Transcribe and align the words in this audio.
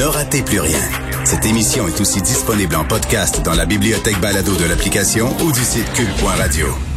Ne 0.00 0.06
ratez 0.06 0.40
plus 0.42 0.60
rien. 0.60 0.80
Cette 1.24 1.44
émission 1.44 1.86
est 1.86 2.00
aussi 2.00 2.22
disponible 2.22 2.74
en 2.74 2.86
podcast 2.86 3.42
dans 3.42 3.52
la 3.52 3.66
bibliothèque 3.66 4.18
balado 4.18 4.56
de 4.56 4.64
l'application 4.64 5.36
ou 5.44 5.52
du 5.52 5.60
site 5.60 5.92
cul.radio. 5.92 6.89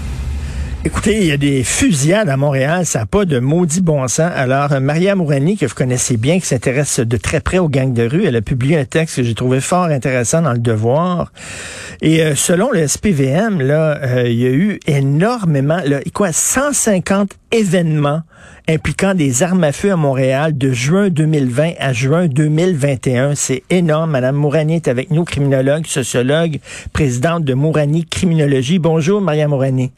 Écoutez, 0.85 1.21
il 1.21 1.27
y 1.27 1.31
a 1.31 1.37
des 1.37 1.63
fusillades 1.63 2.27
à 2.27 2.35
Montréal, 2.35 2.85
ça 2.85 2.99
n'a 2.99 3.05
pas 3.05 3.23
de 3.23 3.39
maudit 3.39 3.79
bon 3.79 4.05
sens. 4.09 4.29
Alors, 4.35 4.69
Maria 4.81 5.15
Mourani, 5.15 5.55
que 5.55 5.65
vous 5.65 5.73
connaissez 5.73 6.17
bien, 6.17 6.41
qui 6.41 6.45
s'intéresse 6.45 6.99
de 6.99 7.15
très 7.15 7.39
près 7.39 7.57
aux 7.57 7.69
gangs 7.69 7.93
de 7.93 8.05
rue, 8.05 8.25
elle 8.25 8.35
a 8.35 8.41
publié 8.41 8.77
un 8.77 8.83
texte 8.83 9.15
que 9.15 9.23
j'ai 9.23 9.33
trouvé 9.33 9.61
fort 9.61 9.85
intéressant 9.85 10.41
dans 10.41 10.51
Le 10.51 10.59
Devoir. 10.59 11.31
Et 12.01 12.21
euh, 12.21 12.35
selon 12.35 12.69
le 12.69 12.85
SPVM, 12.85 13.61
là, 13.61 13.97
euh, 14.03 14.27
il 14.27 14.37
y 14.37 14.45
a 14.45 14.49
eu 14.49 14.77
énormément, 14.85 15.79
là, 15.85 16.01
quoi, 16.13 16.33
150 16.33 17.31
événements 17.53 18.23
impliquant 18.67 19.13
des 19.13 19.41
armes 19.41 19.63
à 19.63 19.71
feu 19.71 19.93
à 19.93 19.95
Montréal 19.95 20.57
de 20.57 20.73
juin 20.73 21.07
2020 21.07 21.75
à 21.79 21.93
juin 21.93 22.27
2021. 22.27 23.35
C'est 23.35 23.63
énorme. 23.69 24.11
Madame 24.11 24.35
Mourani 24.35 24.75
est 24.75 24.89
avec 24.89 25.11
nous, 25.11 25.23
criminologue, 25.23 25.85
sociologue, 25.85 26.59
présidente 26.91 27.45
de 27.45 27.53
Mourani 27.53 28.03
Criminologie. 28.03 28.79
Bonjour, 28.79 29.21
Maria 29.21 29.47
Mourani. 29.47 29.93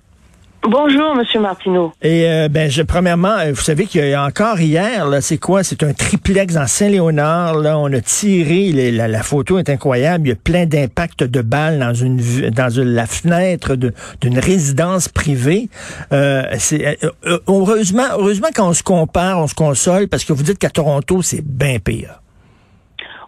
Bonjour, 0.67 1.15
Monsieur 1.15 1.39
Martineau. 1.39 1.93
Et 2.01 2.27
euh, 2.27 2.47
ben, 2.49 2.71
je, 2.71 2.81
premièrement, 2.81 3.37
euh, 3.37 3.51
vous 3.51 3.61
savez 3.61 3.85
qu'il 3.85 4.03
y 4.03 4.13
a 4.15 4.25
encore 4.25 4.59
hier, 4.59 5.05
là, 5.07 5.21
c'est 5.21 5.37
quoi? 5.37 5.63
C'est 5.63 5.83
un 5.83 5.93
triplex 5.93 6.55
dans 6.55 6.65
Saint-Léonard. 6.65 7.59
Là, 7.59 7.77
on 7.77 7.93
a 7.93 8.01
tiré. 8.01 8.71
la, 8.71 9.07
la, 9.07 9.21
photo 9.21 9.59
est 9.59 9.69
incroyable. 9.69 10.25
Il 10.25 10.29
y 10.29 10.33
a 10.33 10.35
plein 10.35 10.65
d'impacts 10.65 11.23
de 11.23 11.41
balles 11.43 11.77
dans 11.77 11.93
une 11.93 12.19
dans 12.49 12.69
une, 12.69 12.95
la 12.95 13.05
fenêtre 13.05 13.75
d'une 13.75 14.39
résidence 14.39 15.07
privée. 15.07 15.69
Euh, 16.11 16.43
c'est 16.57 16.97
euh, 17.03 17.37
heureusement, 17.47 18.07
heureusement 18.17 18.47
quand 18.55 18.69
on 18.69 18.73
se 18.73 18.83
compare, 18.83 19.37
on 19.37 19.47
se 19.47 19.55
console 19.55 20.07
parce 20.07 20.25
que 20.25 20.33
vous 20.33 20.43
dites 20.43 20.57
qu'à 20.57 20.71
Toronto, 20.71 21.21
c'est 21.21 21.45
bien 21.45 21.77
pire. 21.77 22.21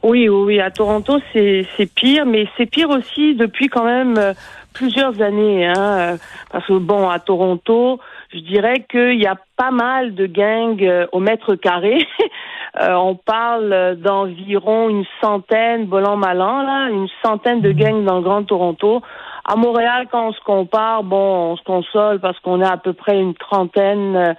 Oui, 0.02 0.28
oui, 0.28 0.44
oui. 0.46 0.60
À 0.60 0.72
Toronto, 0.72 1.20
c'est 1.34 1.68
pire, 1.94 2.26
mais 2.26 2.48
c'est 2.58 2.66
pire 2.66 2.90
aussi 2.90 3.36
depuis 3.36 3.68
quand 3.68 3.84
même 3.84 4.34
plusieurs 4.78 5.22
années, 5.22 5.66
hein, 5.66 5.74
euh, 5.78 6.18
parce 6.52 6.66
que 6.68 6.78
bon, 6.78 7.10
à 7.10 7.20
Toronto, 7.20 8.00
je 8.34 8.40
dirais 8.40 8.86
qu'il 8.90 9.22
y 9.22 9.26
a 9.26 9.36
pas 9.58 9.72
mal 9.72 10.14
de 10.14 10.28
gangs 10.28 10.84
euh, 10.84 11.08
au 11.12 11.20
mètre 11.20 11.56
carré. 11.56 12.06
euh, 12.82 12.94
on 12.94 13.16
parle 13.16 13.98
d'environ 13.98 14.90
une 14.90 15.06
centaine, 15.22 15.86
volant 15.86 16.18
malan, 16.18 16.62
là, 16.62 16.90
une 16.90 17.08
centaine 17.24 17.62
de 17.62 17.72
gangs 17.72 18.04
dans 18.04 18.18
le 18.18 18.22
Grand 18.22 18.44
Toronto. 18.44 19.02
À 19.50 19.56
Montréal, 19.56 20.08
quand 20.12 20.28
on 20.28 20.34
se 20.34 20.42
compare, 20.42 21.04
bon, 21.04 21.52
on 21.52 21.56
se 21.56 21.64
console 21.64 22.20
parce 22.20 22.38
qu'on 22.42 22.62
a 22.62 22.72
à 22.72 22.78
peu 22.78 22.94
près 22.94 23.18
une 23.18 23.34
trentaine, 23.34 24.36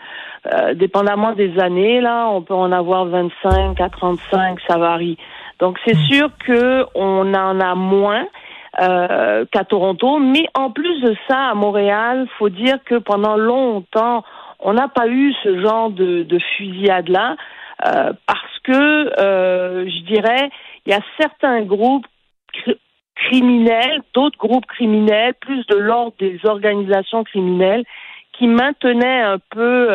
euh, 0.53 0.75
dépendamment 0.75 1.33
des 1.33 1.59
années, 1.59 2.01
là, 2.01 2.29
on 2.29 2.43
peut 2.43 2.55
en 2.55 2.71
avoir 2.73 3.07
25 3.07 3.81
à 3.81 3.89
35, 3.89 4.61
ça 4.69 4.77
varie. 4.77 5.17
Donc 5.61 5.79
c'est 5.85 5.97
hmm. 5.97 6.11
sûr 6.11 6.29
que 6.47 6.85
on 6.95 7.35
en 7.35 7.61
a 7.61 7.75
moins. 7.75 8.27
Euh, 8.81 9.47
qu'à 9.51 9.65
Toronto. 9.65 10.19
Mais 10.19 10.47
en 10.55 10.71
plus 10.71 11.01
de 11.01 11.17
ça, 11.27 11.49
à 11.49 11.55
Montréal, 11.55 12.29
faut 12.39 12.51
dire 12.51 12.77
que 12.85 12.97
pendant 12.97 13.37
longtemps, 13.37 14.25
on 14.61 14.75
n'a 14.75 14.89
pas 14.89 15.09
eu 15.09 15.33
ce 15.43 15.61
genre 15.63 15.91
de, 15.91 16.23
de 16.23 16.39
fusillade-là 16.39 17.37
euh, 17.87 18.13
parce 18.27 18.59
que, 18.65 19.21
euh, 19.21 19.89
je 19.89 20.05
dirais, 20.05 20.51
il 20.85 20.93
y 20.93 20.95
a 20.95 21.01
certains 21.19 21.63
groupes 21.63 22.07
criminels, 23.15 24.03
d'autres 24.15 24.39
groupes 24.39 24.67
criminels, 24.67 25.35
plus 25.41 25.67
de 25.67 25.77
l'ordre 25.77 26.15
des 26.19 26.39
organisations 26.45 27.25
criminelles, 27.25 27.85
qui 28.33 28.47
maintenaient 28.47 29.23
un 29.23 29.39
peu, 29.51 29.89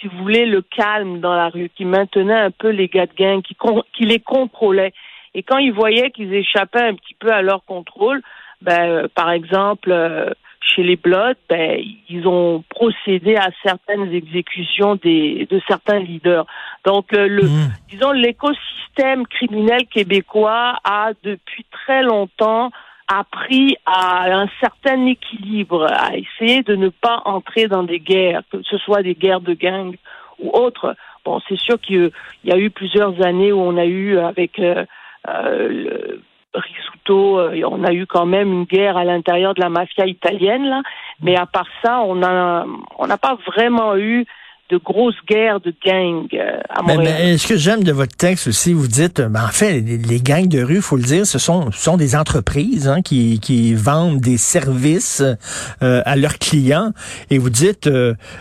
si 0.00 0.06
vous 0.06 0.18
voulez, 0.18 0.46
le 0.46 0.62
calme 0.62 1.18
dans 1.18 1.34
la 1.34 1.48
rue, 1.48 1.70
qui 1.74 1.84
maintenaient 1.84 2.32
un 2.34 2.52
peu 2.52 2.68
les 2.68 2.86
gars 2.86 3.06
de 3.06 3.14
gang, 3.14 3.42
qui, 3.42 3.56
qui 3.94 4.04
les 4.04 4.20
contrôlaient. 4.20 4.92
Et 5.34 5.42
quand 5.42 5.58
ils 5.58 5.72
voyaient 5.72 6.10
qu'ils 6.10 6.34
échappaient 6.34 6.82
un 6.82 6.94
petit 6.94 7.14
peu 7.18 7.30
à 7.30 7.42
leur 7.42 7.64
contrôle, 7.64 8.22
ben, 8.60 8.88
euh, 8.88 9.08
par 9.14 9.30
exemple, 9.30 9.90
euh, 9.90 10.30
chez 10.60 10.82
les 10.82 10.96
Bloods, 10.96 11.34
ben, 11.48 11.80
ils 12.08 12.26
ont 12.26 12.64
procédé 12.68 13.36
à 13.36 13.50
certaines 13.62 14.12
exécutions 14.12 14.96
des, 14.96 15.46
de 15.50 15.60
certains 15.66 15.98
leaders. 15.98 16.46
Donc, 16.84 17.12
euh, 17.12 17.26
le, 17.26 17.44
mmh. 17.44 17.72
disons, 17.88 18.12
l'écosystème 18.12 19.26
criminel 19.26 19.86
québécois 19.86 20.78
a 20.84 21.10
depuis 21.22 21.64
très 21.70 22.02
longtemps 22.02 22.70
appris 23.08 23.76
à 23.84 24.32
un 24.32 24.48
certain 24.60 25.06
équilibre, 25.06 25.86
à 25.90 26.16
essayer 26.16 26.62
de 26.62 26.76
ne 26.76 26.88
pas 26.88 27.22
entrer 27.24 27.66
dans 27.66 27.82
des 27.82 28.00
guerres, 28.00 28.42
que 28.50 28.62
ce 28.62 28.78
soit 28.78 29.02
des 29.02 29.14
guerres 29.14 29.40
de 29.40 29.54
gangs 29.54 29.96
ou 30.38 30.50
autres. 30.50 30.96
Bon, 31.24 31.40
c'est 31.48 31.58
sûr 31.58 31.80
qu'il 31.80 32.10
y 32.44 32.52
a 32.52 32.58
eu 32.58 32.70
plusieurs 32.70 33.20
années 33.22 33.52
où 33.52 33.60
on 33.60 33.76
a 33.76 33.84
eu 33.84 34.18
avec 34.18 34.58
euh, 34.58 34.84
Risuto, 36.54 37.38
euh, 37.38 37.62
on 37.66 37.82
a 37.84 37.92
eu 37.92 38.06
quand 38.06 38.26
même 38.26 38.52
une 38.52 38.64
guerre 38.64 38.96
à 38.96 39.04
l'intérieur 39.04 39.54
de 39.54 39.60
la 39.60 39.70
mafia 39.70 40.06
italienne, 40.06 40.64
là. 40.64 40.82
Mais 41.22 41.36
à 41.36 41.46
part 41.46 41.68
ça, 41.82 42.00
on 42.02 42.20
on 42.22 43.06
n'a 43.06 43.16
pas 43.18 43.38
vraiment 43.46 43.96
eu 43.96 44.26
de 44.72 44.78
grosses 44.78 45.14
guerres 45.28 45.60
de 45.60 45.74
gangs 45.84 46.26
euh, 46.32 46.58
à 46.70 46.82
Montréal. 46.82 47.14
Mais, 47.18 47.36
ce 47.36 47.46
que 47.46 47.58
j'aime 47.58 47.84
de 47.84 47.92
votre 47.92 48.16
texte 48.16 48.48
aussi, 48.48 48.72
vous 48.72 48.88
dites, 48.88 49.20
euh, 49.20 49.28
ben, 49.28 49.44
en 49.44 49.48
fait, 49.48 49.80
les, 49.80 50.20
gangs 50.20 50.48
de 50.48 50.62
rue, 50.62 50.80
faut 50.80 50.96
le 50.96 51.02
dire, 51.02 51.26
ce 51.26 51.38
sont, 51.38 51.70
ce 51.72 51.82
sont 51.82 51.98
des 51.98 52.16
entreprises 52.16 52.88
hein, 52.88 53.02
qui, 53.02 53.38
qui 53.38 53.74
vendent 53.74 54.20
des 54.20 54.38
services 54.38 55.22
euh, 55.82 56.02
à 56.06 56.16
leurs 56.16 56.38
clients. 56.38 56.92
Et 57.28 57.36
vous 57.36 57.50
dites, 57.50 57.88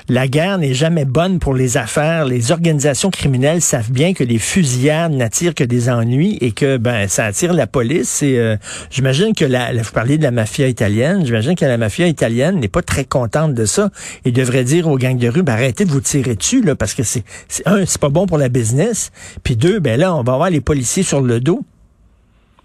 la 0.07 0.27
guerre 0.27 0.57
n'est 0.57 0.73
jamais 0.73 1.05
bonne 1.05 1.39
pour 1.39 1.53
les 1.53 1.75
affaires. 1.75 2.25
Les 2.25 2.51
organisations 2.51 3.09
criminelles 3.09 3.61
savent 3.61 3.91
bien 3.91 4.13
que 4.13 4.23
les 4.23 4.39
fusillades 4.39 5.11
n'attirent 5.11 5.55
que 5.55 5.65
des 5.65 5.89
ennuis 5.89 6.37
et 6.39 6.51
que 6.51 6.77
ben 6.77 7.09
ça 7.09 7.25
attire 7.25 7.53
la 7.53 7.67
police. 7.67 8.23
Et 8.23 8.57
j'imagine 8.89 9.33
que 9.33 9.45
la, 9.45 9.73
vous 9.73 9.91
parlez 9.91 10.17
de 10.17 10.23
la 10.23 10.31
mafia 10.31 10.67
italienne. 10.67 11.25
J'imagine 11.25 11.55
que 11.55 11.65
la 11.65 11.77
mafia 11.77 12.07
italienne 12.07 12.59
n'est 12.59 12.67
pas 12.67 12.81
très 12.81 13.05
contente 13.05 13.53
de 13.53 13.65
ça 13.65 13.89
et 14.23 14.31
devrait 14.31 14.63
dire 14.63 14.87
aux 14.87 14.97
gangs 14.97 15.17
de 15.17 15.27
rue, 15.27 15.43
ben, 15.43 15.53
arrêtez 15.53 15.85
de 15.85 15.91
vous 15.91 16.01
tirer 16.01 16.20
dessus, 16.21 16.61
là, 16.61 16.75
parce 16.75 16.93
que 16.93 17.03
c'est, 17.03 17.23
un, 17.65 17.85
c'est 17.85 18.01
pas 18.01 18.09
bon 18.09 18.25
pour 18.25 18.37
la 18.37 18.49
business, 18.49 19.11
puis 19.43 19.55
deux, 19.55 19.79
ben 19.79 19.99
là, 19.99 20.15
on 20.15 20.23
va 20.23 20.33
avoir 20.33 20.49
les 20.49 20.61
policiers 20.61 21.03
sur 21.03 21.21
le 21.21 21.39
dos. 21.39 21.61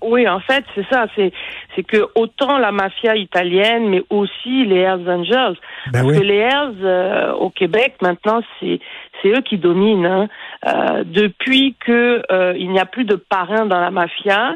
Oui, 0.02 0.28
en 0.28 0.40
fait, 0.40 0.64
c'est 0.74 0.86
ça. 0.90 1.06
C'est, 1.16 1.32
c'est 1.74 1.82
que 1.82 2.06
autant 2.14 2.58
la 2.58 2.70
mafia 2.70 3.16
italienne, 3.16 3.88
mais 3.88 4.02
aussi 4.10 4.64
les 4.64 4.80
Hells 4.80 5.08
Angels. 5.08 5.56
Ben 5.90 6.02
parce 6.02 6.18
que 6.18 6.22
les 6.22 6.36
Hells 6.36 6.84
euh, 6.84 7.32
au 7.32 7.50
Québec, 7.50 7.94
maintenant, 8.02 8.40
c'est, 8.60 8.78
c'est 9.20 9.30
eux 9.30 9.40
qui 9.40 9.58
dominent. 9.58 10.06
Hein. 10.06 10.28
Euh, 10.66 11.04
depuis 11.04 11.74
que 11.80 12.22
euh, 12.30 12.54
il 12.56 12.70
n'y 12.70 12.78
a 12.78 12.86
plus 12.86 13.04
de 13.04 13.16
parrain 13.16 13.66
dans 13.66 13.80
la 13.80 13.90
mafia, 13.90 14.54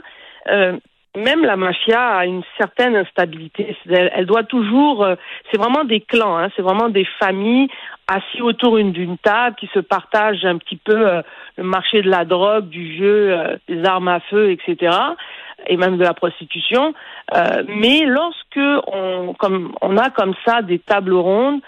même 1.17 1.45
la 1.45 1.57
mafia 1.57 2.19
a 2.19 2.27
une 2.27 2.43
certaine 2.57 2.95
instabilité. 2.95 3.77
Elle, 3.91 4.27
doit 4.27 4.45
toujours. 4.45 5.07
c'est 5.51 5.59
vraiment 5.59 5.85
des 5.85 6.01
clans. 6.01 6.37
Hein, 6.39 6.49
c'est 6.55 6.63
vraiment 6.63 6.89
des 6.89 7.07
familles 7.19 7.69
assis 8.11 8.43
autour 8.43 8.77
d'une 8.79 9.19
table 9.19 9.57
qui 9.57 9.69
se 9.73 9.79
partagent 9.79 10.45
un 10.45 10.59
petit 10.59 10.77
peu 10.77 11.09
euh, 11.09 11.23
le 11.57 11.65
marché 11.65 12.03
de 12.03 12.11
la 12.11 12.25
drogue, 12.25 12.69
du 12.69 12.97
jeu, 12.97 13.31
euh, 13.33 13.57
des 13.69 13.85
armes 13.85 14.09
à 14.09 14.21
feu, 14.21 14.51
etc. 14.51 14.97
et 15.69 15.77
même 15.77 15.97
de 15.97 16.03
la 16.03 16.15
prostitution. 16.15 16.93
Euh, 17.35 17.63
mais 17.69 18.01
lorsque 18.05 18.59
on, 18.89 19.35
comme, 19.35 19.73
on 19.81 19.97
a 19.97 20.11
comme 20.11 20.35
ça 20.45 20.63
des 20.63 20.79
tables 20.81 21.15
rondes, 21.15 21.61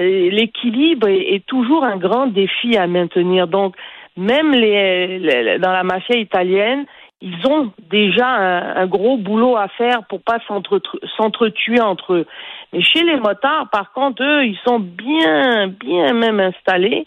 l'équilibre 0.00 1.08
est, 1.08 1.34
est, 1.34 1.46
toujours 1.46 1.84
un 1.84 1.98
grand 1.98 2.26
défi 2.26 2.76
à 2.78 2.86
maintenir. 2.86 3.46
Donc, 3.48 3.76
même 4.16 4.52
les, 4.52 5.18
les- 5.18 5.58
dans 5.58 5.72
la 5.72 5.84
mafia 5.84 6.16
italienne, 6.16 6.86
ils 7.20 7.46
ont 7.46 7.72
déjà 7.90 8.26
un, 8.28 8.76
un 8.76 8.86
gros 8.86 9.16
boulot 9.16 9.56
à 9.56 9.68
faire 9.68 10.04
pour 10.08 10.22
pas 10.22 10.38
s'entre- 10.46 10.80
s'entretuer 11.16 11.80
entre 11.80 12.14
eux. 12.14 12.26
Mais 12.72 12.82
chez 12.82 13.02
les 13.02 13.16
motards, 13.16 13.68
par 13.70 13.92
contre, 13.92 14.22
eux, 14.22 14.44
ils 14.44 14.58
sont 14.66 14.78
bien, 14.78 15.68
bien 15.68 16.12
même 16.12 16.38
installés. 16.38 17.04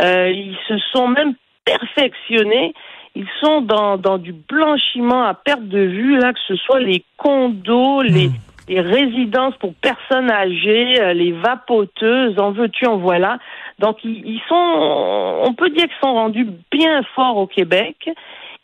Euh, 0.00 0.30
ils 0.30 0.56
se 0.68 0.78
sont 0.92 1.08
même 1.08 1.34
perfectionnés. 1.64 2.72
Ils 3.16 3.26
sont 3.42 3.62
dans, 3.62 3.96
dans 3.96 4.18
du 4.18 4.32
blanchiment 4.32 5.24
à 5.24 5.34
perte 5.34 5.66
de 5.66 5.80
vue, 5.80 6.18
là, 6.18 6.32
que 6.32 6.40
ce 6.46 6.54
soit 6.56 6.78
les 6.78 7.02
condos, 7.16 8.02
les, 8.02 8.30
les 8.68 8.80
résidences 8.80 9.56
pour 9.56 9.74
personnes 9.74 10.30
âgées, 10.30 11.00
euh, 11.00 11.14
les 11.14 11.32
vapoteuses, 11.32 12.38
en 12.38 12.52
veux-tu, 12.52 12.86
en 12.86 12.98
voilà. 12.98 13.38
Donc, 13.80 14.04
ils, 14.04 14.24
ils 14.24 14.42
sont, 14.48 15.42
on 15.44 15.52
peut 15.54 15.70
dire 15.70 15.84
qu'ils 15.84 16.00
sont 16.00 16.14
rendus 16.14 16.46
bien 16.70 17.02
forts 17.16 17.38
au 17.38 17.46
Québec. 17.46 18.08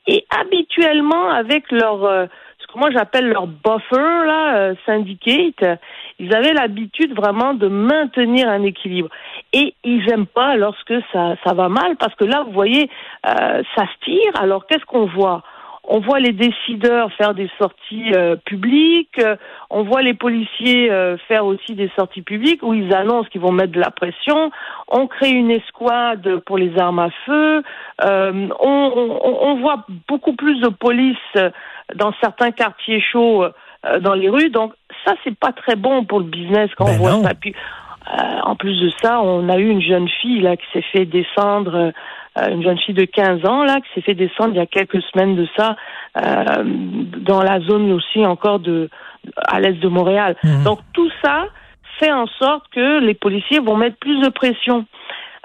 Et 0.06 0.26
habituellement, 0.30 1.30
avec 1.30 1.70
leur, 1.70 2.04
euh, 2.04 2.26
ce 2.58 2.66
que 2.66 2.78
moi 2.78 2.90
j'appelle 2.90 3.28
leur 3.28 3.46
buffer, 3.46 4.26
là, 4.26 4.56
euh, 4.56 4.74
syndicate, 4.84 5.78
ils 6.18 6.34
avaient 6.34 6.52
l'habitude 6.52 7.14
vraiment 7.14 7.54
de 7.54 7.68
maintenir 7.68 8.48
un 8.48 8.62
équilibre. 8.62 9.08
Et 9.52 9.74
ils 9.82 10.08
aiment 10.10 10.26
pas 10.26 10.56
lorsque 10.56 10.94
ça, 11.12 11.36
ça 11.44 11.54
va 11.54 11.68
mal, 11.68 11.96
parce 11.96 12.14
que 12.16 12.24
là, 12.24 12.42
vous 12.44 12.52
voyez, 12.52 12.90
euh, 13.26 13.62
ça 13.76 13.84
se 13.86 14.04
tire. 14.04 14.32
Alors, 14.40 14.66
qu'est-ce 14.66 14.84
qu'on 14.84 15.06
voit? 15.06 15.42
On 15.86 16.00
voit 16.00 16.18
les 16.18 16.32
décideurs 16.32 17.12
faire 17.12 17.34
des 17.34 17.50
sorties 17.58 18.12
euh, 18.14 18.36
publiques, 18.36 19.18
euh, 19.18 19.36
on 19.70 19.82
voit 19.82 20.02
les 20.02 20.14
policiers 20.14 20.90
euh, 20.90 21.16
faire 21.28 21.44
aussi 21.44 21.74
des 21.74 21.90
sorties 21.96 22.22
publiques 22.22 22.62
où 22.62 22.72
ils 22.74 22.94
annoncent 22.94 23.28
qu'ils 23.28 23.40
vont 23.42 23.52
mettre 23.52 23.72
de 23.72 23.80
la 23.80 23.90
pression, 23.90 24.50
on 24.88 25.06
crée 25.06 25.30
une 25.30 25.50
escouade 25.50 26.38
pour 26.46 26.56
les 26.58 26.76
armes 26.78 27.00
à 27.00 27.10
feu, 27.26 27.62
euh, 28.04 28.48
on, 28.60 28.92
on- 29.24 29.38
on 29.48 29.54
voit 29.60 29.84
beaucoup 30.08 30.32
plus 30.34 30.60
de 30.60 30.68
police 30.68 31.16
euh, 31.36 31.50
dans 31.94 32.12
certains 32.22 32.50
quartiers 32.50 33.00
chauds 33.02 33.44
euh, 33.44 34.00
dans 34.00 34.14
les 34.14 34.30
rues, 34.30 34.50
donc 34.50 34.72
ça 35.04 35.12
c'est 35.22 35.36
pas 35.38 35.52
très 35.52 35.76
bon 35.76 36.04
pour 36.04 36.20
le 36.20 36.26
business 36.26 36.70
quand 36.76 36.86
Ben 36.86 36.92
on 36.94 36.96
voit 36.96 37.10
non. 37.12 37.22
ça. 37.24 37.34
Puis, 37.34 37.54
euh, 38.06 38.40
en 38.44 38.54
plus 38.56 38.78
de 38.80 38.90
ça, 39.02 39.20
on 39.20 39.48
a 39.48 39.56
eu 39.58 39.68
une 39.68 39.80
jeune 39.82 40.08
fille 40.08 40.40
là 40.40 40.56
qui 40.56 40.64
s'est 40.72 40.84
fait 40.92 41.04
descendre, 41.06 41.74
euh, 41.74 41.90
une 42.36 42.62
jeune 42.62 42.78
fille 42.78 42.94
de 42.94 43.04
15 43.04 43.46
ans 43.46 43.62
là 43.64 43.76
qui 43.80 43.88
s'est 43.94 44.00
fait 44.00 44.14
descendre 44.14 44.50
il 44.54 44.56
y 44.56 44.60
a 44.60 44.66
quelques 44.66 45.02
semaines 45.02 45.36
de 45.36 45.46
ça 45.56 45.76
euh, 46.16 46.64
dans 46.64 47.42
la 47.42 47.60
zone 47.60 47.92
aussi 47.92 48.24
encore 48.24 48.58
de 48.58 48.88
à 49.46 49.60
l'est 49.60 49.74
de 49.74 49.88
Montréal. 49.88 50.36
Mhm. 50.42 50.64
Donc 50.64 50.80
tout 50.92 51.10
ça 51.22 51.46
fait 51.98 52.12
en 52.12 52.26
sorte 52.26 52.64
que 52.72 53.00
les 53.00 53.14
policiers 53.14 53.60
vont 53.60 53.76
mettre 53.76 53.96
plus 53.96 54.20
de 54.20 54.28
pression. 54.28 54.84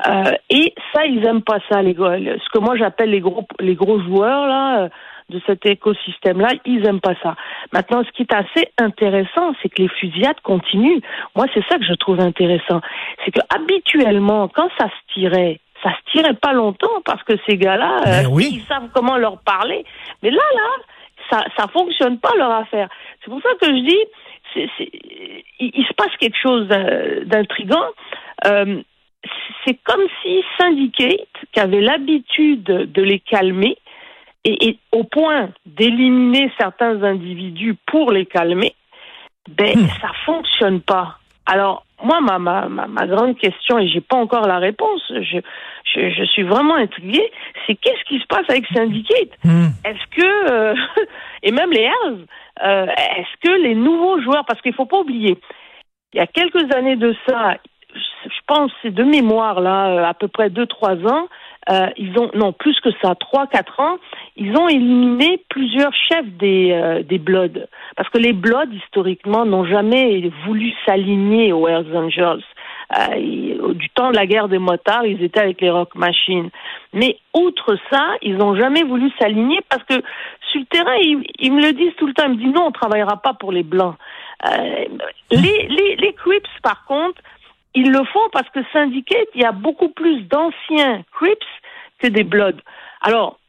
Euh, 0.08 0.32
et 0.50 0.74
ça, 0.94 1.06
ils 1.06 1.26
aiment 1.26 1.42
pas 1.42 1.60
ça, 1.70 1.82
les 1.82 1.94
gars. 1.94 2.16
Ce 2.18 2.50
que 2.54 2.60
moi 2.60 2.76
j'appelle 2.78 3.12
les 3.12 3.20
gros 3.20 3.46
les 3.60 3.76
gros 3.76 4.00
joueurs 4.02 4.48
là 4.48 4.84
euh, 4.84 4.90
de 5.30 5.40
cet 5.46 5.66
écosystème-là, 5.66 6.50
ils 6.66 6.86
aiment 6.88 7.02
pas 7.02 7.14
ça. 7.22 7.36
Maintenant, 7.72 8.04
ce 8.04 8.12
qui 8.12 8.24
est 8.24 8.34
assez 8.34 8.68
intéressant, 8.80 9.54
c'est 9.62 9.70
que 9.70 9.84
les 9.84 9.88
fusillades 9.88 10.40
continuent. 10.42 11.02
Moi, 11.36 11.46
c'est 11.54 11.64
ça 11.70 11.78
que 11.78 11.86
je 11.86 11.94
trouve 11.94 12.20
intéressant. 12.20 12.82
C'est 13.24 13.32
que 13.32 13.42
habituellement, 13.56 14.48
quand 14.48 14.70
ça 14.80 14.88
se 14.88 15.14
tirait, 15.14 15.60
ça 15.84 15.92
se 15.92 16.12
tirait 16.12 16.34
pas 16.36 16.54
longtemps 16.54 17.02
parce 17.06 17.24
que 17.24 17.34
ces 17.48 17.58
gars-là, 17.58 18.02
Ben 18.06 18.26
euh, 18.26 18.30
oui. 18.30 18.50
ils 18.54 18.64
savent 18.64 18.90
comment 18.94 19.18
leur 19.18 19.40
parler. 19.40 19.86
Mais 20.22 20.32
là, 20.32 20.42
là, 20.56 20.70
ça, 21.30 21.46
ça 21.58 21.68
fonctionne 21.68 22.20
pas 22.20 22.34
leur 22.38 22.52
affaire. 22.52 22.90
C'est 23.24 23.30
pour 23.32 23.42
ça 23.42 23.50
que 23.62 23.68
je 23.68 23.82
dis, 23.88 24.04
il, 25.60 25.72
il 25.76 25.86
se 25.86 25.94
passe 25.94 26.16
quelque 26.20 26.38
chose 26.42 26.68
d'in- 26.68 27.24
d'intrigant. 27.26 27.86
Euh, 28.46 28.82
c'est 29.66 29.78
comme 29.84 30.02
si 30.22 30.42
Syndicate, 30.58 31.28
qui 31.52 31.60
avait 31.60 31.82
l'habitude 31.82 32.64
de 32.64 33.02
les 33.02 33.20
calmer, 33.20 33.78
et, 34.46 34.70
et 34.70 34.80
au 34.94 35.04
point 35.04 35.50
d'éliminer 35.66 36.52
certains 36.58 37.04
individus 37.04 37.76
pour 37.86 38.12
les 38.12 38.26
calmer, 38.26 38.74
ben 39.50 39.88
ça 40.02 40.12
fonctionne 40.26 40.80
pas. 40.82 41.18
Alors 41.46 41.86
moi 42.04 42.22
ma 42.22 42.40
ma 42.40 42.68
ma, 42.68 43.08
grande 43.08 43.38
question 43.38 43.78
et 43.80 43.88
j'ai 43.88 44.02
pas 44.02 44.18
encore 44.18 44.48
la 44.48 44.58
réponse, 44.58 45.02
je 45.10 45.40
je, 45.94 46.10
je 46.10 46.24
suis 46.26 46.44
vraiment 46.44 46.76
intriguée, 46.76 47.32
c'est 47.66 47.76
qu'est-ce 47.76 48.04
qui 48.06 48.20
se 48.20 48.26
passe 48.28 48.46
avec 48.48 48.66
Syndicate? 48.68 49.32
Hmm. 49.44 49.70
Est-ce 49.84 50.16
que 50.16 50.52
euh, 50.52 50.76
et 51.44 51.52
même 51.52 51.72
les 51.72 51.90
Hells, 52.06 52.26
euh, 52.64 52.86
est-ce 52.86 53.48
que 53.48 53.62
les 53.62 53.76
nouveaux 53.76 54.22
joueurs 54.22 54.46
parce 54.46 54.62
qu'il 54.62 54.74
faut 54.74 54.86
pas 54.86 55.00
oublier, 55.00 55.38
il 56.14 56.18
y 56.18 56.22
a 56.22 56.28
quelques 56.28 56.74
années 56.76 56.96
de 56.96 57.16
ça, 57.28 57.56
je 57.96 58.40
pense 58.48 58.72
c'est 58.82 58.94
de 58.94 59.04
mémoire 59.04 59.60
là, 59.60 59.88
euh, 59.90 60.04
à 60.06 60.14
peu 60.14 60.28
près 60.28 60.50
deux 60.50 60.68
trois 60.68 60.96
ans, 60.96 61.28
euh, 61.70 61.88
ils 61.98 62.18
ont 62.18 62.32
non 62.34 62.54
plus 62.54 62.80
que 62.80 62.90
ça, 63.02 63.16
trois 63.16 63.46
quatre 63.48 63.80
ans, 63.80 63.98
ils 64.38 64.56
ont 64.58 64.68
éliminé 64.70 65.44
plusieurs 65.50 65.94
chefs 65.94 66.26
des 66.40 66.72
euh, 66.72 67.04
des 67.04 67.20
Bloods 67.20 67.68
parce 67.96 68.10
que 68.10 68.18
les 68.18 68.34
Bloods 68.34 68.74
historiquement 68.86 69.46
n'ont 69.46 69.66
jamais 69.66 70.32
voulu 70.46 70.74
s'aligner 70.86 71.52
aux 71.52 71.68
Hells 71.68 71.96
Angels. 71.96 72.44
Euh, 72.98 73.74
du 73.74 73.88
temps 73.90 74.10
de 74.10 74.16
la 74.16 74.26
guerre 74.26 74.48
des 74.48 74.58
motards, 74.58 75.06
ils 75.06 75.22
étaient 75.22 75.42
avec 75.42 75.62
les 75.62 75.70
Rock 75.70 75.94
Machines. 75.94 76.50
Mais 76.92 77.20
outre 77.36 77.78
ça, 77.92 78.04
ils 78.24 78.38
n'ont 78.38 78.56
jamais 78.56 78.82
voulu 78.82 79.12
s'aligner 79.20 79.60
parce 79.70 79.84
que 79.84 80.02
sur 80.52 80.62
le 80.62 80.66
terrain, 80.66 80.96
ils, 80.96 81.24
ils 81.38 81.54
me 81.54 81.62
le 81.62 81.74
disent 81.74 81.94
tout 81.98 82.08
le 82.08 82.14
temps. 82.14 82.24
Ils 82.26 82.32
me 82.32 82.36
disent 82.38 82.54
non, 82.56 82.68
on 82.68 82.72
travaillera 82.72 83.18
pas 83.18 83.34
pour 83.34 83.52
les 83.52 83.62
blancs. 83.62 83.96
Euh, 84.48 84.86
les, 85.30 85.68
les, 85.68 85.98
les 85.98 86.14
Crips, 86.14 86.48
par 86.64 86.86
contre, 86.86 87.22
ils 87.76 87.92
le 87.92 88.04
font 88.06 88.30
parce 88.32 88.50
que 88.50 88.60
Syndicate, 88.74 89.28
il 89.36 89.42
y 89.42 89.46
a 89.46 89.52
beaucoup 89.52 89.90
plus 89.90 90.22
d'anciens 90.24 91.04
Crips 91.14 91.40
que 92.00 92.08
des 92.08 92.24
Bloods. 92.24 92.62
Alors, 93.02 93.40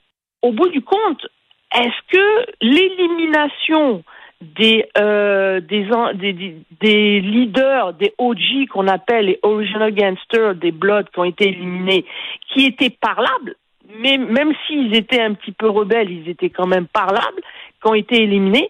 au 0.43 0.53
bout 0.53 0.69
du 0.69 0.83
compte, 0.83 1.27
est-ce 1.75 2.13
que 2.13 2.47
l'élimination 2.61 4.03
des, 4.41 4.87
euh, 4.97 5.61
des 5.61 7.21
leaders, 7.21 7.93
des 7.95 8.15
OG 8.19 8.69
qu'on 8.71 8.89
appelle 8.89 9.27
les 9.27 9.39
original 9.43 9.93
gangsters, 9.95 10.55
des 10.55 10.73
Bloods 10.73 11.05
qui 11.13 11.19
ont 11.19 11.25
été 11.25 11.49
éliminés, 11.49 12.05
qui 12.49 12.65
étaient 12.65 12.91
parlables, 12.91 13.55
mais 13.99 14.17
même 14.17 14.53
s'ils 14.67 14.95
étaient 14.97 15.21
un 15.21 15.35
petit 15.35 15.53
peu 15.53 15.69
rebelles, 15.69 16.11
ils 16.11 16.29
étaient 16.29 16.51
quand 16.51 16.67
même 16.67 16.87
parlables, 16.87 17.43
qui 17.83 17.89
ont 17.89 17.95
été 17.95 18.23
éliminés, 18.23 18.69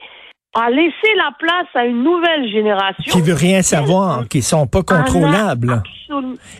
a 0.54 0.68
laissé 0.68 1.14
la 1.16 1.30
place 1.38 1.68
à 1.74 1.84
une 1.84 2.02
nouvelle 2.02 2.50
génération. 2.50 3.12
Qui 3.12 3.20
veut 3.20 3.34
rien 3.34 3.62
savoir, 3.62 4.26
qui 4.26 4.42
sont 4.42 4.66
pas 4.66 4.82
contrôlables. 4.82 5.82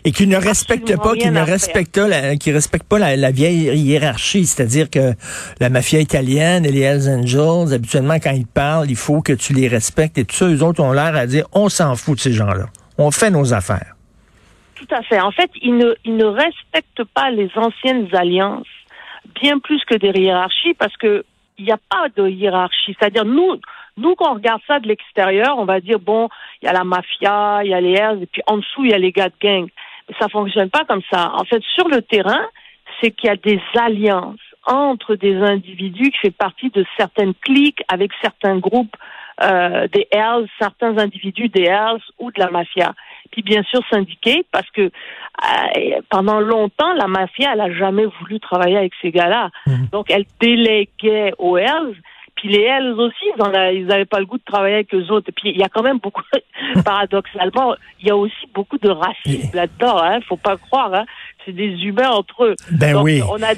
Et 0.05 0.13
qui 0.13 0.27
ne 0.27 0.37
respectent 0.37 0.95
pas, 0.97 1.13
qui 1.15 1.29
ne 1.29 1.41
respectent 1.41 1.97
la, 1.97 2.37
qui 2.37 2.53
respectent 2.53 2.87
pas 2.87 2.99
la, 2.99 3.17
la 3.17 3.31
vieille 3.31 3.77
hiérarchie, 3.77 4.45
c'est-à-dire 4.45 4.89
que 4.89 5.13
la 5.59 5.69
mafia 5.69 5.99
italienne 5.99 6.65
et 6.65 6.71
les 6.71 6.81
Hells 6.81 7.09
Angels, 7.09 7.73
habituellement 7.73 8.15
quand 8.15 8.31
ils 8.31 8.47
parlent, 8.47 8.89
il 8.89 8.95
faut 8.95 9.21
que 9.21 9.33
tu 9.33 9.51
les 9.53 9.67
respectes 9.67 10.17
et 10.17 10.23
tout 10.23 10.35
ça, 10.35 10.47
eux 10.47 10.63
autres 10.63 10.81
ont 10.81 10.93
l'air 10.93 11.13
à 11.15 11.25
dire 11.25 11.45
on 11.51 11.67
s'en 11.67 11.95
fout 11.95 12.15
de 12.15 12.21
ces 12.21 12.31
gens-là. 12.31 12.67
On 12.97 13.11
fait 13.11 13.29
nos 13.29 13.53
affaires. 13.53 13.95
Tout 14.75 14.95
à 14.95 15.01
fait. 15.01 15.19
En 15.19 15.31
fait, 15.31 15.51
ils 15.61 15.75
ne, 15.75 15.93
ils 16.05 16.15
ne 16.15 16.25
respectent 16.25 17.03
pas 17.13 17.29
les 17.29 17.51
anciennes 17.57 18.07
alliances, 18.13 18.67
bien 19.41 19.59
plus 19.59 19.81
que 19.85 19.95
des 19.95 20.17
hiérarchies, 20.17 20.75
parce 20.75 20.95
que 20.95 21.25
il 21.57 21.65
n'y 21.65 21.71
a 21.71 21.79
pas 21.89 22.07
de 22.15 22.27
hiérarchie. 22.27 22.95
C'est-à-dire, 22.97 23.25
nous, 23.25 23.59
nous, 23.97 24.15
quand 24.15 24.31
on 24.31 24.35
regarde 24.35 24.61
ça 24.67 24.79
de 24.79 24.87
l'extérieur, 24.87 25.57
on 25.57 25.65
va 25.65 25.79
dire, 25.79 25.99
bon, 25.99 26.29
il 26.61 26.65
y 26.65 26.69
a 26.69 26.73
la 26.73 26.83
mafia, 26.83 27.61
il 27.63 27.71
y 27.71 27.73
a 27.73 27.81
les 27.81 27.93
Hells, 27.93 28.23
et 28.23 28.25
puis 28.25 28.41
en 28.47 28.57
dessous, 28.57 28.85
il 28.85 28.91
y 28.91 28.93
a 28.93 28.97
les 28.97 29.11
gars 29.11 29.29
de 29.29 29.35
gang. 29.41 29.67
Mais 30.07 30.15
ça 30.19 30.29
fonctionne 30.29 30.69
pas 30.69 30.85
comme 30.85 31.01
ça. 31.11 31.31
En 31.35 31.43
fait, 31.43 31.61
sur 31.75 31.87
le 31.87 32.01
terrain, 32.01 32.45
c'est 33.01 33.11
qu'il 33.11 33.27
y 33.27 33.31
a 33.31 33.35
des 33.35 33.61
alliances 33.77 34.39
entre 34.65 35.15
des 35.15 35.35
individus 35.35 36.11
qui 36.11 36.27
font 36.27 36.35
partie 36.37 36.69
de 36.69 36.85
certaines 36.97 37.33
cliques 37.33 37.81
avec 37.87 38.11
certains 38.21 38.57
groupes 38.57 38.95
euh, 39.43 39.87
des 39.87 40.07
Hells, 40.11 40.47
certains 40.59 40.97
individus 40.97 41.49
des 41.49 41.63
Hells 41.63 42.01
ou 42.19 42.31
de 42.31 42.39
la 42.39 42.51
mafia. 42.51 42.93
Puis 43.31 43.41
bien 43.41 43.63
sûr 43.63 43.81
syndiqués 43.89 44.45
parce 44.51 44.69
que 44.71 44.81
euh, 44.81 46.01
pendant 46.09 46.39
longtemps 46.39 46.93
la 46.93 47.07
mafia 47.07 47.53
elle 47.53 47.61
a 47.61 47.73
jamais 47.73 48.05
voulu 48.05 48.39
travailler 48.39 48.77
avec 48.77 48.93
ces 49.01 49.09
gars-là. 49.09 49.49
Donc 49.91 50.11
elle 50.11 50.25
déléguait 50.39 51.33
aux 51.39 51.57
Hells. 51.57 51.95
Puis 52.41 52.49
les 52.49 52.63
Hells 52.63 52.95
aussi, 52.97 53.25
ils 53.71 53.85
n'avaient 53.85 54.05
pas 54.05 54.19
le 54.19 54.25
goût 54.25 54.39
de 54.39 54.43
travailler 54.43 54.73
avec 54.73 54.95
eux 54.95 55.05
autres. 55.11 55.29
Et 55.29 55.31
puis 55.31 55.51
il 55.51 55.59
y 55.59 55.63
a 55.63 55.69
quand 55.69 55.83
même 55.83 55.99
beaucoup, 55.99 56.23
paradoxalement, 56.83 57.75
il 57.99 58.07
y 58.07 58.09
a 58.09 58.17
aussi 58.17 58.47
beaucoup 58.51 58.79
de 58.79 58.89
racisme 58.89 59.55
là-dedans. 59.55 60.01
Hein, 60.01 60.21
faut 60.27 60.37
pas 60.37 60.57
croire. 60.57 60.91
Hein, 60.91 61.05
c'est 61.45 61.51
des 61.51 61.69
humains 61.83 62.09
entre 62.09 62.45
eux. 62.45 62.55
Ben 62.71 62.93
Donc, 62.93 63.03
oui. 63.03 63.21
On 63.29 63.43
a, 63.43 63.53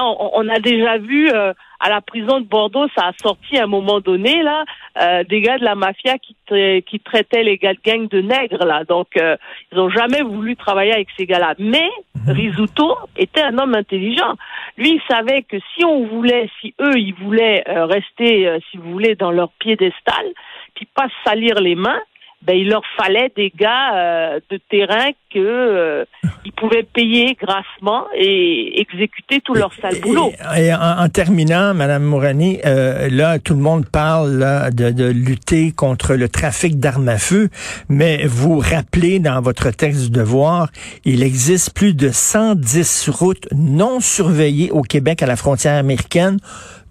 on, 0.00 0.30
on 0.36 0.48
a 0.48 0.58
déjà 0.58 0.96
vu 0.96 1.30
euh, 1.30 1.52
à 1.86 1.90
la 1.90 2.00
prison 2.00 2.40
de 2.40 2.46
Bordeaux, 2.46 2.86
ça 2.96 3.08
a 3.08 3.12
sorti 3.22 3.58
à 3.58 3.64
un 3.64 3.72
moment 3.78 4.00
donné 4.00 4.42
là, 4.42 4.64
euh, 5.02 5.22
des 5.24 5.40
gars 5.42 5.58
de 5.58 5.64
la 5.64 5.74
mafia 5.74 6.16
qui, 6.18 6.34
tra- 6.48 6.82
qui 6.82 6.98
traitaient 6.98 7.42
les 7.50 7.58
gars 7.58 7.74
de 7.74 7.80
gang 7.84 8.08
de 8.08 8.20
nègres 8.20 8.64
là. 8.64 8.84
Donc 8.84 9.08
euh, 9.16 9.36
ils 9.70 9.78
ont 9.78 9.90
jamais 9.90 10.22
voulu 10.22 10.56
travailler 10.56 10.94
avec 10.94 11.08
ces 11.16 11.26
gars-là. 11.26 11.54
Mais 11.58 11.88
Risuto 12.26 12.96
était 13.24 13.42
un 13.42 13.58
homme 13.58 13.74
intelligent. 13.74 14.32
Lui, 14.78 14.90
il 14.98 15.02
savait 15.14 15.42
que 15.42 15.58
si 15.72 15.84
on 15.84 16.06
voulait, 16.06 16.48
si 16.60 16.74
eux, 16.80 16.96
ils 16.98 17.14
voulaient 17.14 17.62
euh, 17.68 17.84
rester, 17.84 18.48
euh, 18.48 18.58
si 18.70 18.78
vous 18.78 18.90
voulez, 18.90 19.14
dans 19.14 19.30
leur 19.30 19.50
piédestal, 19.64 20.26
puis 20.74 20.88
pas 20.94 21.08
salir 21.24 21.60
les 21.60 21.74
mains, 21.74 22.00
ben, 22.46 22.56
il 22.56 22.68
leur 22.68 22.82
fallait 22.96 23.32
des 23.36 23.52
gars 23.56 23.94
euh, 23.94 24.40
de 24.50 24.60
terrain 24.70 25.10
que 25.32 25.38
euh, 25.38 26.04
ils 26.44 26.52
pouvaient 26.52 26.82
payer 26.82 27.36
grassement 27.40 28.04
et 28.16 28.80
exécuter 28.80 29.40
tout 29.40 29.54
leur 29.54 29.72
sale 29.74 30.00
boulot. 30.00 30.30
Et, 30.56 30.66
et 30.66 30.74
en, 30.74 30.98
en, 31.04 31.08
terminant, 31.08 31.72
Madame 31.72 32.04
Mourani, 32.04 32.60
euh, 32.66 33.08
là, 33.10 33.38
tout 33.38 33.54
le 33.54 33.60
monde 33.60 33.86
parle 33.88 34.38
là, 34.38 34.70
de, 34.70 34.90
de, 34.90 35.06
lutter 35.06 35.72
contre 35.72 36.14
le 36.14 36.28
trafic 36.28 36.78
d'armes 36.78 37.08
à 37.08 37.18
feu, 37.18 37.48
mais 37.88 38.26
vous 38.26 38.58
rappelez 38.58 39.20
dans 39.20 39.40
votre 39.40 39.70
texte 39.70 40.04
du 40.04 40.10
devoir, 40.10 40.68
il 41.04 41.22
existe 41.22 41.74
plus 41.74 41.94
de 41.94 42.10
110 42.10 43.08
routes 43.08 43.48
non 43.52 44.00
surveillées 44.00 44.70
au 44.70 44.82
Québec 44.82 45.22
à 45.22 45.26
la 45.26 45.36
frontière 45.36 45.78
américaine 45.78 46.38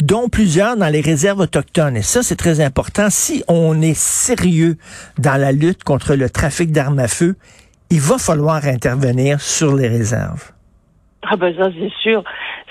dont 0.06 0.28
plusieurs 0.28 0.76
dans 0.76 0.90
les 0.92 1.02
réserves 1.02 1.40
autochtones. 1.40 1.96
Et 1.96 2.02
ça, 2.02 2.24
c'est 2.24 2.36
très 2.36 2.60
important. 2.60 3.08
Si 3.10 3.44
on 3.48 3.82
est 3.82 3.98
sérieux 3.98 4.76
dans 5.18 5.40
la 5.40 5.52
lutte 5.52 5.84
contre 5.84 6.16
le 6.16 6.30
trafic 6.30 6.72
d'armes 6.72 7.00
à 7.00 7.08
feu, 7.08 7.36
il 7.90 8.00
va 8.02 8.18
falloir 8.18 8.66
intervenir 8.66 9.40
sur 9.40 9.76
les 9.76 9.88
réserves. 9.88 10.52
Ah 11.24 11.38
ben 11.38 11.56
ça, 11.58 11.70
c'est 11.80 11.94
sûr. 12.02 12.24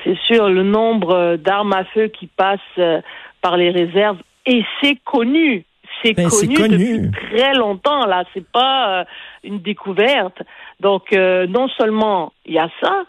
C'est 0.05 0.19
sûr, 0.27 0.49
le 0.51 0.63
nombre 0.63 1.37
d'armes 1.37 1.73
à 1.73 1.85
feu 1.95 2.09
qui 2.09 2.27
passent 2.27 2.61
euh, 2.79 3.01
par 3.41 3.57
les 3.57 3.71
réserves, 3.71 4.19
et 4.45 4.63
c'est 4.81 4.97
connu. 5.05 5.65
C'est 6.03 6.15
Ben, 6.15 6.29
connu, 6.29 6.55
connu. 6.55 6.99
depuis 7.09 7.39
très 7.39 7.55
longtemps, 7.55 8.05
là. 8.07 8.25
C'est 8.35 8.47
pas 8.51 9.01
euh, 9.01 9.05
une 9.45 9.61
découverte. 9.61 10.43
Donc, 10.81 11.13
euh, 11.13 11.47
non 11.47 11.69
seulement 11.79 12.33
il 12.45 12.55
y 12.55 12.59
a 12.59 12.69
ça, 12.83 13.05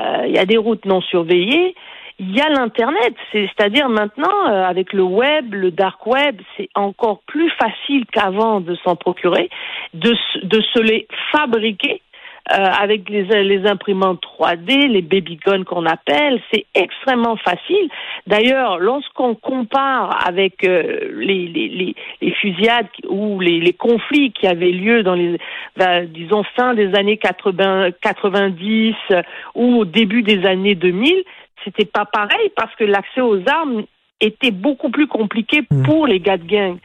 euh, 0.00 0.26
il 0.26 0.34
y 0.34 0.38
a 0.38 0.46
des 0.46 0.56
routes 0.56 0.84
non 0.86 1.00
surveillées, 1.02 1.74
il 2.18 2.34
y 2.36 2.40
a 2.40 2.48
l'internet, 2.48 3.14
c'est- 3.32 3.48
c'est-à-dire 3.56 3.88
maintenant 3.88 4.48
euh, 4.48 4.64
avec 4.64 4.92
le 4.92 5.02
web, 5.02 5.54
le 5.54 5.70
dark 5.70 6.04
web, 6.06 6.40
c'est 6.56 6.68
encore 6.74 7.20
plus 7.26 7.50
facile 7.50 8.04
qu'avant 8.12 8.60
de 8.60 8.74
s'en 8.84 8.96
procurer, 8.96 9.48
de, 9.94 10.14
de 10.42 10.60
se 10.60 10.80
les 10.80 11.06
fabriquer 11.32 12.02
euh, 12.50 12.54
avec 12.56 13.10
les, 13.10 13.24
les 13.44 13.66
imprimantes 13.66 14.22
3D, 14.22 14.88
les 14.88 15.02
baby 15.02 15.36
guns 15.44 15.64
qu'on 15.64 15.84
appelle, 15.84 16.40
c'est 16.50 16.64
extrêmement 16.74 17.36
facile. 17.36 17.90
D'ailleurs, 18.26 18.78
lorsqu'on 18.78 19.34
compare 19.34 20.26
avec 20.26 20.64
euh, 20.64 21.10
les, 21.14 21.46
les, 21.46 21.94
les, 22.22 22.30
fusillades 22.32 22.86
ou 23.06 23.38
les, 23.40 23.60
les 23.60 23.74
conflits 23.74 24.32
qui 24.32 24.46
avaient 24.46 24.70
lieu 24.70 25.02
dans 25.02 25.14
les, 25.14 25.38
ben, 25.76 26.06
disons, 26.06 26.42
fin 26.56 26.72
des 26.72 26.94
années 26.94 27.18
80, 27.18 27.90
90 28.00 28.94
euh, 29.10 29.22
ou 29.54 29.80
au 29.80 29.84
début 29.84 30.22
des 30.22 30.46
années 30.46 30.74
2000, 30.74 31.22
c'était 31.64 31.84
pas 31.84 32.04
pareil 32.04 32.50
parce 32.56 32.74
que 32.76 32.84
l'accès 32.84 33.20
aux 33.20 33.40
armes 33.48 33.84
était 34.20 34.50
beaucoup 34.50 34.90
plus 34.90 35.06
compliqué 35.06 35.62
Mm. 35.70 35.82
pour 35.84 36.06
les 36.06 36.20
gars 36.20 36.36
de 36.38 36.44
gang. 36.46 36.78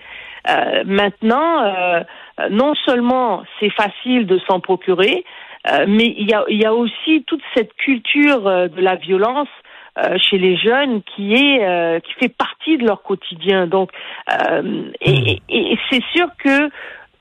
Euh, 0.50 0.84
maintenant, 0.86 1.63
euh, 1.63 2.03
non 2.50 2.74
seulement 2.86 3.44
c'est 3.60 3.70
facile 3.72 4.25
de 4.27 4.38
s'en 4.48 4.60
procurer, 4.60 5.24
euh, 5.72 5.86
mais 5.88 6.13
il 6.18 6.30
y 6.30 6.34
a, 6.34 6.44
il 6.50 6.62
y 6.62 6.65
a 6.65 6.74
aussi 6.74 7.24
toute 7.25 7.42
cette 7.56 7.74
culture 7.75 8.42
de 8.44 8.82
la 8.82 8.96
violence 8.96 9.48
chez 10.18 10.39
les 10.39 10.58
jeunes 10.58 11.03
qui 11.03 11.36
est 11.36 12.01
qui 12.03 12.13
fait 12.15 12.36
partie 12.36 12.77
de 12.77 12.86
leur 12.86 13.03
quotidien. 13.03 13.68
Donc, 13.68 13.92
euh, 14.32 14.89
et, 15.01 15.39
et- 15.50 15.72
et 15.74 15.80
c'est 15.92 16.03
sûr 16.15 16.27
que 16.44 16.70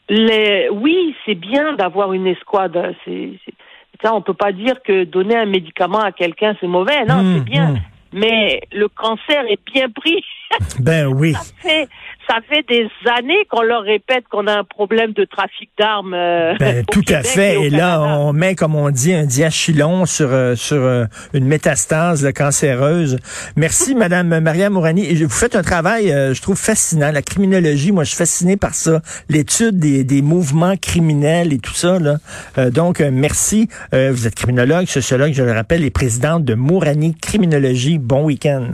les, 0.08 0.68
oui, 0.70 1.14
c'est 1.24 1.34
bien 1.34 1.74
d'avoir 1.74 2.12
une 2.14 2.26
escouade. 2.26 2.94
C'est, 3.04 3.32
c'est- 3.44 3.52
ça, 3.52 3.61
on 4.10 4.22
peut 4.22 4.34
pas 4.34 4.52
dire 4.52 4.82
que 4.82 5.04
donner 5.04 5.36
un 5.36 5.46
médicament 5.46 6.00
à 6.00 6.12
quelqu'un 6.12 6.54
c'est 6.60 6.66
mauvais. 6.66 7.04
Non, 7.04 7.22
Mmh, 7.22 7.34
c'est 7.36 7.44
bien. 7.44 7.68
mmh. 7.72 7.80
Mais 8.14 8.60
le 8.72 8.88
cancer 8.88 9.42
est 9.48 9.60
bien 9.72 9.88
pris. 9.88 10.22
Ben 10.78 11.06
oui. 11.06 11.32
Ça 11.34 11.40
fait, 11.62 11.88
ça 12.28 12.36
fait 12.48 12.64
des 12.68 12.88
années 13.18 13.44
qu'on 13.50 13.62
leur 13.62 13.82
répète 13.82 14.24
qu'on 14.30 14.46
a 14.46 14.58
un 14.58 14.64
problème 14.64 15.12
de 15.12 15.24
trafic 15.24 15.70
d'armes. 15.78 16.14
euh, 16.14 16.54
Ben, 16.58 16.84
tout 16.90 17.02
à 17.08 17.22
fait. 17.22 17.62
Et 17.62 17.70
là, 17.70 18.00
on 18.02 18.32
met, 18.32 18.54
comme 18.54 18.74
on 18.74 18.90
dit, 18.90 19.12
un 19.14 19.24
diachylon 19.24 20.06
sur 20.06 20.28
euh, 20.32 20.54
sur 20.56 20.76
euh, 20.78 21.04
une 21.34 21.44
métastase 21.46 22.24
là, 22.24 22.32
cancéreuse. 22.32 23.18
Merci, 23.56 23.94
Madame 24.02 24.40
Maria 24.40 24.70
Mourani. 24.70 25.04
Et 25.06 25.16
je- 25.16 25.24
vous 25.24 25.30
faites 25.30 25.56
un 25.56 25.62
travail, 25.62 26.10
euh, 26.12 26.34
je 26.34 26.42
trouve 26.42 26.56
fascinant. 26.58 27.10
La 27.12 27.22
criminologie, 27.22 27.92
moi, 27.92 28.04
je 28.04 28.10
suis 28.10 28.18
fasciné 28.18 28.56
par 28.56 28.74
ça. 28.74 29.00
L'étude 29.28 29.78
des, 29.78 30.04
des 30.04 30.22
mouvements 30.22 30.76
criminels 30.76 31.52
et 31.52 31.58
tout 31.58 31.74
ça. 31.74 31.98
Là. 31.98 32.16
Euh, 32.58 32.70
donc, 32.70 33.00
merci. 33.00 33.68
Euh, 33.94 34.10
vous 34.12 34.26
êtes 34.26 34.34
criminologue, 34.34 34.86
sociologue, 34.86 35.32
je 35.32 35.42
le 35.42 35.52
rappelle, 35.52 35.84
et 35.84 35.90
présidente 35.90 36.44
de 36.44 36.54
Mourani 36.54 37.14
Criminologie. 37.14 37.98
Bon 37.98 38.24
week-end. 38.24 38.66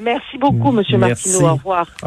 Merci 0.00 0.38
beaucoup, 0.38 0.72
Monsieur 0.72 0.98
Merci. 0.98 1.28
Martineau. 1.30 1.50
Au 1.50 1.54
revoir. 1.56 1.86